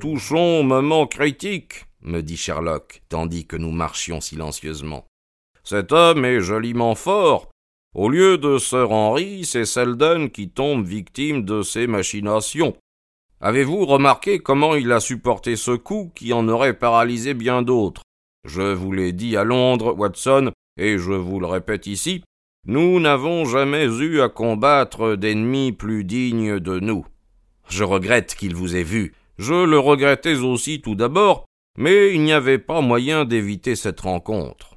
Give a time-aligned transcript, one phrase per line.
[0.00, 5.06] Touchons moment critique, me dit Sherlock, tandis que nous marchions silencieusement.
[5.62, 7.48] Cet homme est joliment fort.
[7.94, 12.76] Au lieu de Sir Henry, c'est Selden qui tombe victime de ses machinations.
[13.40, 18.02] Avez-vous remarqué comment il a supporté ce coup qui en aurait paralysé bien d'autres?
[18.44, 22.22] Je vous l'ai dit à Londres, Watson, et je vous le répète ici,
[22.66, 27.06] nous n'avons jamais eu à combattre d'ennemis plus dignes de nous.
[27.68, 31.44] Je regrette qu'il vous ait vu, je le regrettais aussi tout d'abord,
[31.76, 34.76] mais il n'y avait pas moyen d'éviter cette rencontre.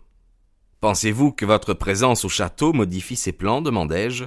[0.79, 4.25] Pensez-vous que votre présence au château modifie ses plans demandai-je.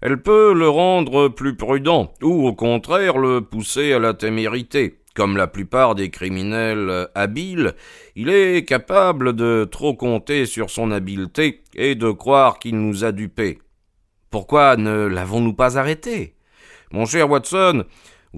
[0.00, 5.00] Elle peut le rendre plus prudent, ou au contraire le pousser à la témérité.
[5.14, 7.74] Comme la plupart des criminels habiles,
[8.14, 13.10] il est capable de trop compter sur son habileté et de croire qu'il nous a
[13.10, 13.58] dupés.
[14.30, 16.34] Pourquoi ne l'avons-nous pas arrêté?
[16.92, 17.84] Mon cher Watson,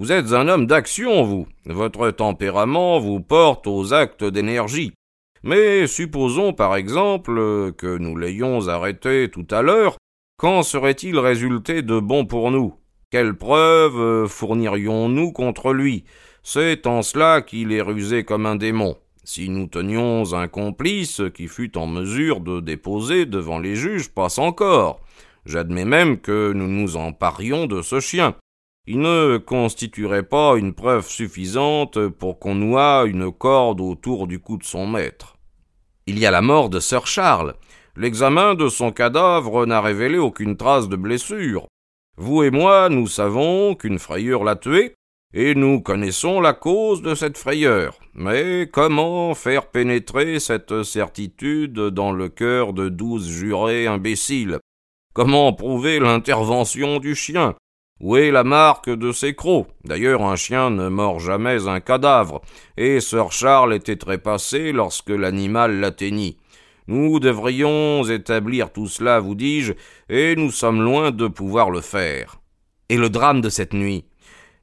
[0.01, 1.45] vous êtes un homme d'action, vous.
[1.67, 4.93] Votre tempérament vous porte aux actes d'énergie.
[5.43, 9.97] Mais supposons par exemple que nous l'ayons arrêté tout à l'heure,
[10.39, 12.73] qu'en serait-il résulté de bon pour nous?
[13.11, 16.03] Quelles preuves fournirions-nous contre lui?
[16.41, 18.97] C'est en cela qu'il est rusé comme un démon.
[19.23, 24.39] Si nous tenions un complice qui fût en mesure de déposer devant les juges, passe
[24.39, 24.99] encore.
[25.45, 28.33] J'admets même que nous nous emparions de ce chien
[28.87, 34.57] il ne constituerait pas une preuve suffisante pour qu'on noie une corde autour du cou
[34.57, 35.37] de son maître.
[36.07, 37.53] Il y a la mort de Sir Charles.
[37.95, 41.67] L'examen de son cadavre n'a révélé aucune trace de blessure.
[42.17, 44.95] Vous et moi, nous savons qu'une frayeur l'a tué,
[45.33, 47.99] et nous connaissons la cause de cette frayeur.
[48.13, 54.59] Mais comment faire pénétrer cette certitude dans le cœur de douze jurés imbéciles?
[55.13, 57.55] Comment prouver l'intervention du chien?
[58.01, 59.67] Où est la marque de ses crocs?
[59.85, 62.41] D'ailleurs, un chien ne mord jamais un cadavre,
[62.75, 66.37] et Sir Charles était trépassé lorsque l'animal l'atteignit.
[66.87, 69.73] Nous devrions établir tout cela, vous dis-je,
[70.09, 72.41] et nous sommes loin de pouvoir le faire.
[72.89, 74.03] Et le drame de cette nuit?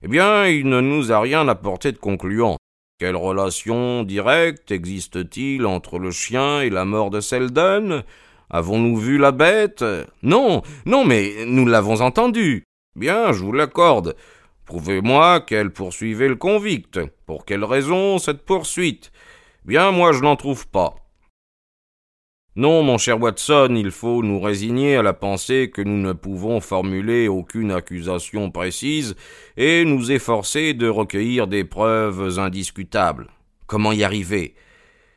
[0.02, 2.56] Eh bien, il ne nous a rien apporté de concluant.
[2.98, 8.02] Quelle relation directe existe-t-il entre le chien et la mort de Selden?
[8.50, 9.84] Avons-nous vu la bête?
[10.22, 12.64] Non, non, mais nous l'avons entendu.
[12.98, 14.16] Bien, je vous l'accorde.
[14.64, 16.98] Prouvez-moi qu'elle poursuivait le convict.
[17.26, 19.12] Pour quelle raison cette poursuite?
[19.64, 20.96] Bien, moi je n'en trouve pas.
[22.56, 26.60] Non, mon cher Watson, il faut nous résigner à la pensée que nous ne pouvons
[26.60, 29.14] formuler aucune accusation précise
[29.56, 33.28] et nous efforcer de recueillir des preuves indiscutables.
[33.68, 34.56] Comment y arriver?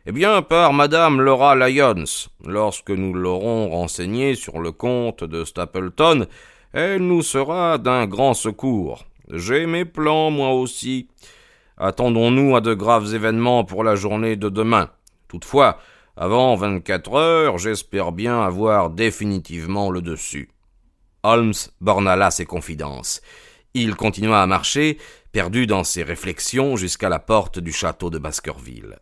[0.05, 2.29] Eh bien, par Madame Laura Lyons.
[2.45, 6.27] Lorsque nous l'aurons renseignée sur le comte de Stapleton,
[6.73, 9.05] elle nous sera d'un grand secours.
[9.31, 11.07] J'ai mes plans, moi aussi.
[11.77, 14.89] Attendons-nous à de graves événements pour la journée de demain.
[15.27, 15.79] Toutefois,
[16.17, 20.49] avant vingt-quatre heures, j'espère bien avoir définitivement le dessus.
[21.23, 23.21] Holmes borna là ses confidences.
[23.73, 24.97] Il continua à marcher,
[25.31, 28.99] perdu dans ses réflexions, jusqu'à la porte du château de Baskerville.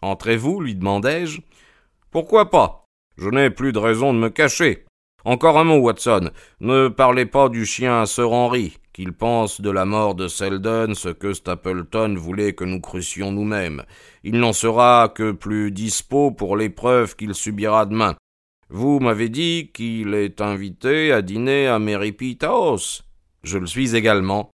[0.00, 1.42] Entrez-vous lui demandai-je.
[2.10, 2.86] Pourquoi pas?
[3.18, 4.86] Je n'ai plus de raison de me cacher.
[5.24, 6.30] Encore un mot, Watson.
[6.60, 10.94] Ne parlez pas du chien à Sir Henry, qu'il pense de la mort de Selden
[10.94, 13.82] ce que Stapleton voulait que nous crussions nous-mêmes.
[14.24, 18.16] Il n'en sera que plus dispo pour l'épreuve qu'il subira demain.
[18.70, 23.02] Vous m'avez dit qu'il est invité à dîner à Merripit House.
[23.42, 24.50] Je le suis également.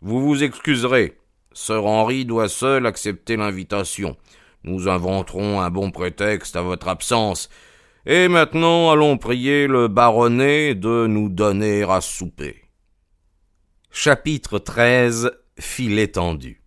[0.00, 1.18] Vous vous excuserez.
[1.52, 4.16] Sir Henry doit seul accepter l'invitation.
[4.62, 7.48] Nous inventerons un bon prétexte à votre absence.
[8.12, 12.64] Et maintenant allons prier le baronnet de nous donner à souper.
[13.92, 15.30] Chapitre 13
[15.60, 16.60] Filet tendu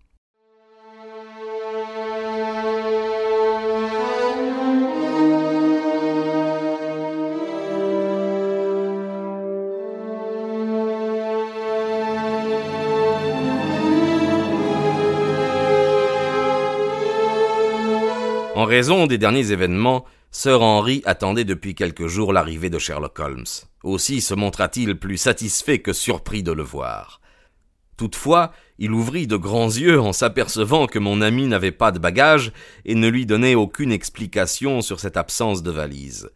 [18.56, 23.46] En raison des derniers événements, Sir Henry attendait depuis quelques jours l'arrivée de Sherlock Holmes.
[23.84, 27.22] Aussi se montra-t-il plus satisfait que surpris de le voir.
[27.98, 32.52] Toutefois, il ouvrit de grands yeux en s'apercevant que mon ami n'avait pas de bagages
[32.84, 36.32] et ne lui donnait aucune explication sur cette absence de valise.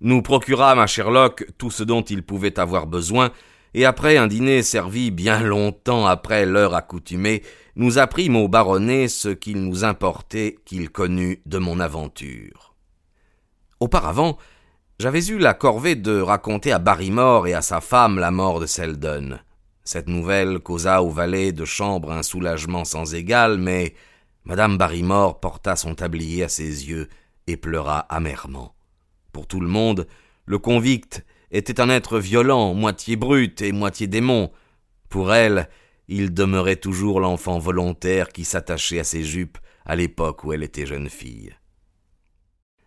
[0.00, 3.32] Nous procurâmes à Sherlock tout ce dont il pouvait avoir besoin,
[3.74, 7.42] et après un dîner servi bien longtemps après l'heure accoutumée,
[7.76, 12.74] nous apprîmes au baronnet ce qu'il nous importait qu'il connût de mon aventure.
[13.80, 14.38] Auparavant,
[14.98, 18.66] j'avais eu la corvée de raconter à Barrymore et à sa femme la mort de
[18.66, 19.40] Selden.
[19.84, 23.94] Cette nouvelle causa au valet de chambre un soulagement sans égal, mais
[24.44, 27.08] madame Barrymore porta son tablier à ses yeux
[27.48, 28.74] et pleura amèrement.
[29.32, 30.06] Pour tout le monde,
[30.44, 34.52] le convict était un être violent, moitié brute et moitié démon.
[35.08, 35.68] Pour elle,
[36.12, 39.56] il demeurait toujours l'enfant volontaire qui s'attachait à ses jupes
[39.86, 41.56] à l'époque où elle était jeune fille.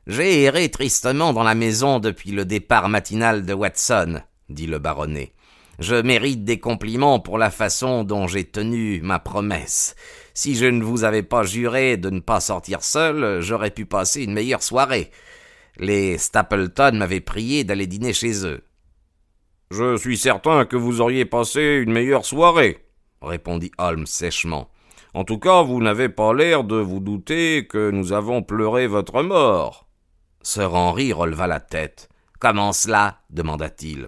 [0.06, 5.34] J'ai erré tristement dans la maison depuis le départ matinal de Watson, dit le baronnet.
[5.80, 9.96] Je mérite des compliments pour la façon dont j'ai tenu ma promesse.
[10.36, 14.24] Si je ne vous avais pas juré de ne pas sortir seul, j'aurais pu passer
[14.24, 15.10] une meilleure soirée.
[15.78, 18.64] Les Stapleton m'avaient prié d'aller dîner chez eux.
[19.72, 22.85] Je suis certain que vous auriez passé une meilleure soirée,
[23.22, 24.70] répondit Holmes sèchement.
[25.14, 29.24] En tout cas, vous n'avez pas l'air de vous douter que nous avons pleuré votre
[29.24, 29.88] mort.
[30.42, 32.10] Sir Henry releva la tête.
[32.40, 33.22] Comment cela?
[33.30, 34.08] demanda-t-il.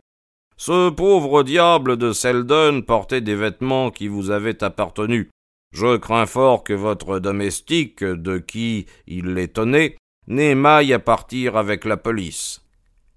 [0.58, 5.30] Ce pauvre diable de Selden portait des vêtements qui vous avaient appartenu.
[5.72, 9.96] Je crains fort que votre domestique, de qui il les tenait,
[10.28, 12.62] n'émaille à partir avec la police.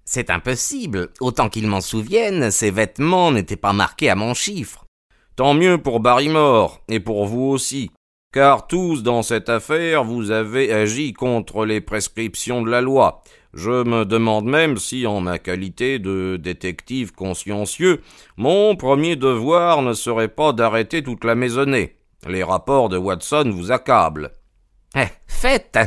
[0.05, 1.09] C'est impossible.
[1.19, 4.85] Autant qu'il m'en souvienne, ces vêtements n'étaient pas marqués à mon chiffre.
[5.35, 7.91] Tant mieux pour Barrymore, et pour vous aussi,
[8.33, 13.21] car tous dans cette affaire vous avez agi contre les prescriptions de la loi,
[13.53, 18.01] je me demande même si, en ma qualité de détective consciencieux,
[18.37, 21.95] mon premier devoir ne serait pas d'arrêter toute la maisonnée.
[22.27, 24.31] Les rapports de Watson vous accablent.
[24.95, 25.77] Eh, faites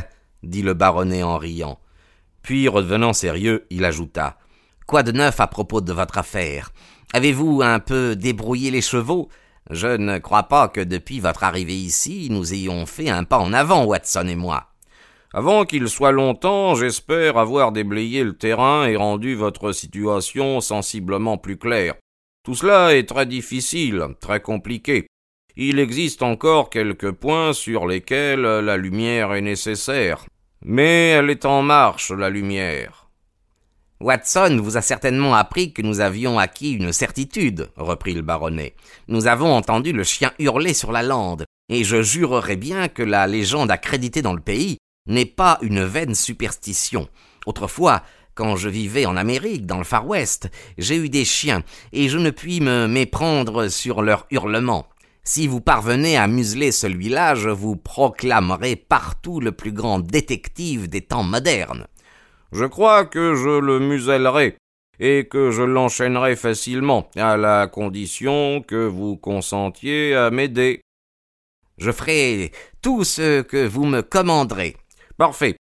[0.43, 1.79] dit le baronnet en riant.
[2.41, 4.37] Puis, redevenant sérieux, il ajouta
[4.85, 6.71] Quoi de neuf à propos de votre affaire?
[7.15, 9.29] Avez-vous un peu débrouillé les chevaux?
[9.69, 13.53] Je ne crois pas que depuis votre arrivée ici, nous ayons fait un pas en
[13.53, 14.73] avant, Watson et moi.
[15.33, 21.57] Avant qu'il soit longtemps, j'espère avoir déblayé le terrain et rendu votre situation sensiblement plus
[21.57, 21.93] claire.
[22.43, 25.07] Tout cela est très difficile, très compliqué.
[25.55, 30.25] Il existe encore quelques points sur lesquels la lumière est nécessaire.
[30.65, 33.04] Mais elle est en marche, la lumière.
[34.01, 38.75] Watson vous a certainement appris que nous avions acquis une certitude, reprit le baronnet.
[39.07, 43.25] Nous avons entendu le chien hurler sur la lande, et je jurerais bien que la
[43.25, 47.07] légende accréditée dans le pays n'est pas une vaine superstition.
[47.45, 48.03] Autrefois,
[48.33, 51.63] quand je vivais en Amérique, dans le Far West, j'ai eu des chiens,
[51.93, 54.87] et je ne puis me méprendre sur leurs hurlements.
[55.23, 61.01] Si vous parvenez à museler celui-là, je vous proclamerai partout le plus grand détective des
[61.01, 61.87] temps modernes.
[62.57, 64.55] Je crois que je le musellerai,
[65.01, 70.79] et que je l'enchaînerai facilement, à la condition que vous consentiez à m'aider.
[71.77, 74.77] Je ferai tout ce que vous me commanderez.
[75.17, 75.57] Parfait.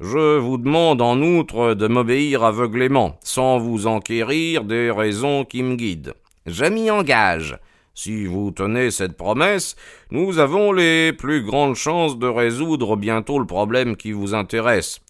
[0.00, 5.76] Je vous demande en outre de m'obéir aveuglément, sans vous enquérir des raisons qui me
[5.76, 6.12] guident.
[6.44, 7.56] Je m'y engage.
[7.94, 9.76] Si vous tenez cette promesse,
[10.10, 15.00] nous avons les plus grandes chances de résoudre bientôt le problème qui vous intéresse.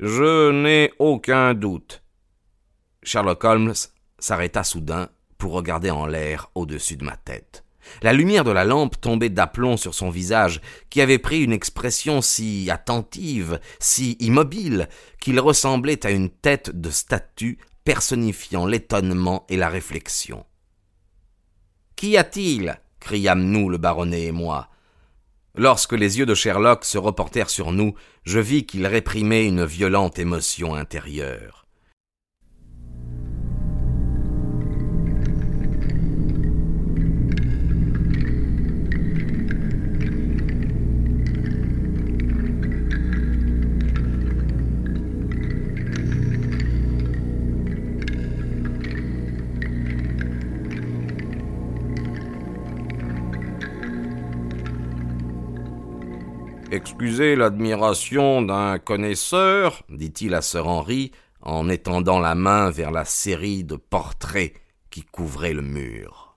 [0.00, 2.02] Je n'ai aucun doute.
[3.02, 3.74] Sherlock Holmes
[4.18, 5.08] s'arrêta soudain
[5.38, 7.64] pour regarder en l'air au-dessus de ma tête.
[8.02, 10.60] La lumière de la lampe tombait d'aplomb sur son visage,
[10.90, 14.88] qui avait pris une expression si attentive, si immobile,
[15.20, 20.46] qu'il ressemblait à une tête de statue personnifiant l'étonnement et la réflexion.
[21.96, 22.80] Qu'y a-t-il?
[23.00, 24.70] criâmes-nous le baronnet et moi.
[25.56, 27.94] Lorsque les yeux de Sherlock se reportèrent sur nous,
[28.24, 31.63] je vis qu'il réprimait une violente émotion intérieure.
[56.74, 63.62] Excusez l'admiration d'un connaisseur, dit-il à Sir Henry, en étendant la main vers la série
[63.62, 64.54] de portraits
[64.90, 66.36] qui couvraient le mur.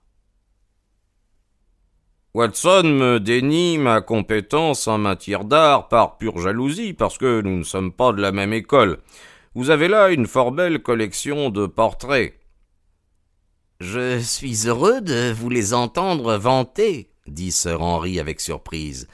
[2.34, 7.64] Watson me dénie ma compétence en matière d'art par pure jalousie, parce que nous ne
[7.64, 8.98] sommes pas de la même école.
[9.56, 12.38] Vous avez là une fort belle collection de portraits.
[13.80, 19.08] Je suis heureux de vous les entendre vanter, dit Sir Henry avec surprise.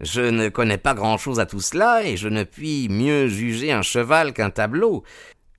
[0.00, 3.82] Je ne connais pas grand-chose à tout cela, et je ne puis mieux juger un
[3.82, 5.04] cheval qu'un tableau.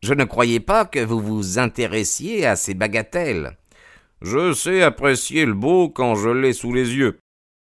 [0.03, 3.57] Je ne croyais pas que vous vous intéressiez à ces bagatelles.
[4.21, 7.17] Je sais apprécier le beau quand je l'ai sous les yeux.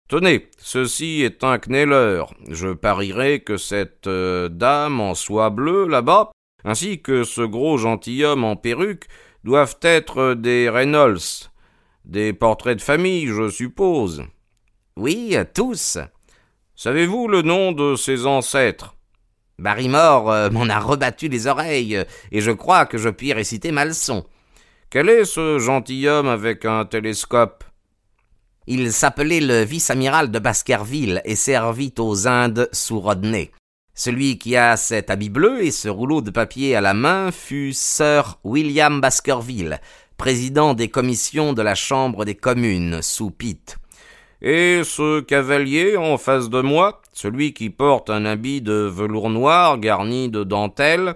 [0.10, 2.24] Tenez, ceci est un Kneller.
[2.50, 6.32] Je parierais que cette euh, dame en soie bleue là-bas,
[6.64, 9.08] ainsi que ce gros gentilhomme en perruque,
[9.44, 11.50] doivent être des Reynolds.
[12.06, 14.24] Des portraits de famille, je suppose.
[14.98, 16.00] Oui, tous.
[16.82, 18.96] Savez-vous le nom de ses ancêtres?
[19.58, 23.84] Barrymore euh, m'en a rebattu les oreilles, et je crois que je puis réciter ma
[23.84, 24.26] leçon.
[24.90, 27.66] Quel est ce gentilhomme avec un télescope?
[28.66, 33.52] Il s'appelait le vice-amiral de Baskerville et servit aux Indes sous Rodney.
[33.94, 37.74] Celui qui a cet habit bleu et ce rouleau de papier à la main fut
[37.74, 39.82] Sir William Baskerville,
[40.16, 43.79] président des commissions de la Chambre des communes sous Pitt.
[44.42, 49.78] Et ce cavalier en face de moi, celui qui porte un habit de velours noir
[49.78, 51.16] garni de dentelle,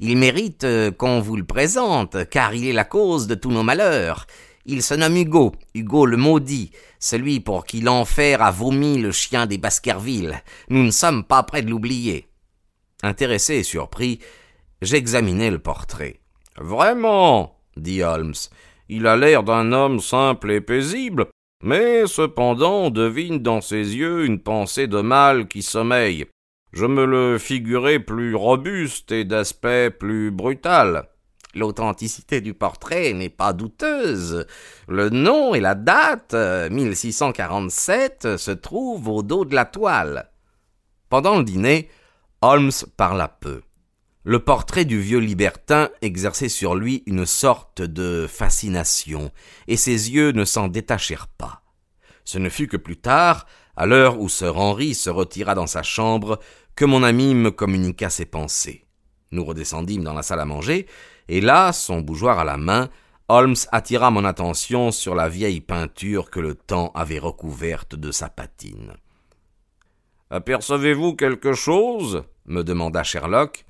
[0.00, 3.62] il mérite euh, qu'on vous le présente, car il est la cause de tous nos
[3.62, 4.26] malheurs.
[4.64, 9.46] Il se nomme Hugo, Hugo le maudit, celui pour qui l'enfer a vomi le chien
[9.46, 10.42] des Baskerville.
[10.70, 12.26] Nous ne sommes pas près de l'oublier.
[13.02, 14.18] Intéressé et surpris,
[14.82, 16.20] j'examinai le portrait.
[16.58, 18.34] Vraiment, dit Holmes,
[18.88, 21.26] il a l'air d'un homme simple et paisible,
[21.62, 26.26] mais cependant on devine dans ses yeux une pensée de mal qui sommeille.
[26.72, 31.08] Je me le figurais plus robuste et d'aspect plus brutal.
[31.54, 34.46] L'authenticité du portrait n'est pas douteuse.
[34.88, 40.30] Le nom et la date, 1647, se trouvent au dos de la toile.
[41.08, 41.88] Pendant le dîner,
[42.42, 43.62] Holmes parla peu.
[44.28, 49.30] Le portrait du vieux libertin exerçait sur lui une sorte de fascination,
[49.68, 51.62] et ses yeux ne s'en détachèrent pas.
[52.24, 55.84] Ce ne fut que plus tard, à l'heure où Sir Henry se retira dans sa
[55.84, 56.40] chambre,
[56.74, 58.84] que mon ami me communiqua ses pensées.
[59.30, 60.88] Nous redescendîmes dans la salle à manger,
[61.28, 62.90] et là, son bougeoir à la main,
[63.28, 68.28] Holmes attira mon attention sur la vieille peinture que le temps avait recouverte de sa
[68.28, 68.94] patine.
[70.30, 72.24] Apercevez-vous quelque chose?
[72.46, 73.64] me demanda Sherlock.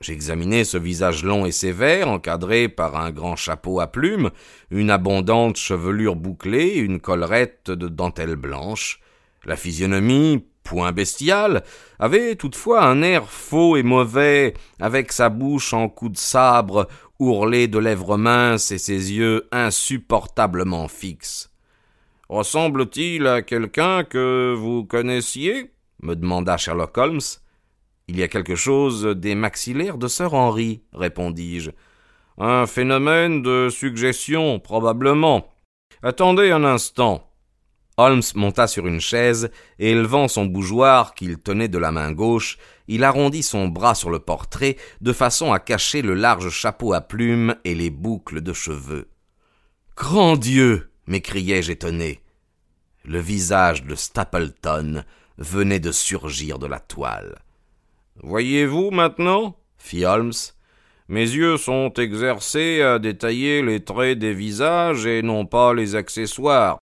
[0.00, 4.30] J'examinai ce visage long et sévère, encadré par un grand chapeau à plumes,
[4.70, 9.00] une abondante chevelure bouclée, une collerette de dentelle blanche.
[9.44, 11.62] La physionomie, point bestial,
[11.98, 17.68] avait toutefois un air faux et mauvais, avec sa bouche en coup de sabre, ourlée
[17.68, 21.50] de lèvres minces et ses yeux insupportablement fixes.
[22.28, 25.70] Ressemble-t-il à quelqu'un que vous connaissiez?
[26.02, 27.20] me demanda Sherlock Holmes.
[28.08, 31.70] Il y a quelque chose des maxillaires de Sir Henry, répondis-je.
[32.36, 35.48] Un phénomène de suggestion, probablement.
[36.02, 37.30] Attendez un instant.
[37.96, 42.58] Holmes monta sur une chaise, et élevant son bougeoir qu'il tenait de la main gauche,
[42.88, 47.00] il arrondit son bras sur le portrait, de façon à cacher le large chapeau à
[47.00, 49.08] plumes et les boucles de cheveux.
[49.96, 52.20] Grand Dieu m'écriai-je étonné.
[53.04, 55.04] Le visage de Stapleton
[55.38, 57.43] venait de surgir de la toile.
[58.22, 60.32] Voyez-vous maintenant fit Holmes.
[61.08, 66.78] Mes yeux sont exercés à détailler les traits des visages et non pas les accessoires.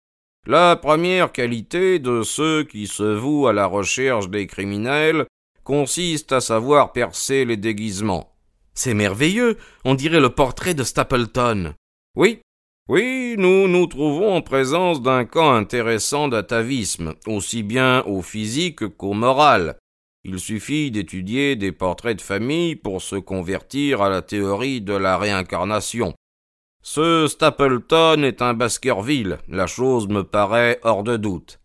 [0.46, 5.26] La première qualité de ceux qui se vouent à la recherche des criminels
[5.64, 8.32] consiste à savoir percer les déguisements.
[8.72, 11.74] C'est merveilleux, on dirait le portrait de Stapleton.
[12.14, 12.40] Oui,
[12.88, 19.12] oui, nous nous trouvons en présence d'un cas intéressant d'atavisme, aussi bien au physique qu'au
[19.12, 19.76] moral.
[20.28, 25.18] Il suffit d'étudier des portraits de famille pour se convertir à la théorie de la
[25.18, 26.14] réincarnation.
[26.82, 31.60] Ce Stapleton est un Baskerville, la chose me paraît hors de doute.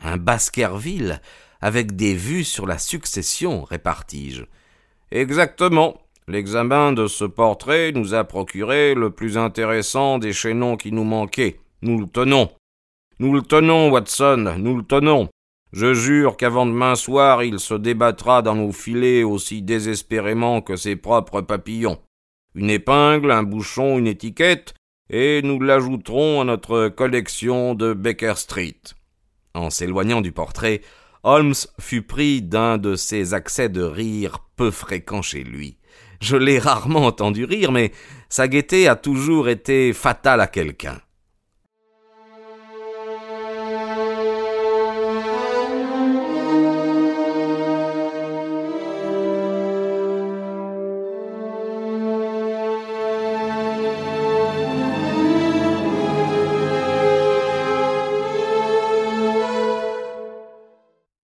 [0.00, 1.20] Un Baskerville
[1.60, 4.44] avec des vues sur la succession, répartis-je.
[5.10, 6.01] Exactement.
[6.28, 11.58] L'examen de ce portrait nous a procuré le plus intéressant des chaînons qui nous manquaient.
[11.82, 12.48] Nous le tenons.
[13.18, 15.28] Nous le tenons, Watson, nous le tenons.
[15.72, 20.96] Je jure qu'avant demain soir il se débattra dans nos filets aussi désespérément que ses
[20.96, 21.98] propres papillons.
[22.54, 24.74] Une épingle, un bouchon, une étiquette,
[25.10, 28.80] et nous l'ajouterons à notre collection de Baker Street.
[29.54, 30.82] En s'éloignant du portrait,
[31.24, 35.78] Holmes fut pris d'un de ces accès de rire peu fréquents chez lui.
[36.22, 37.90] Je l'ai rarement entendu rire, mais
[38.28, 41.00] sa gaieté a toujours été fatale à quelqu'un.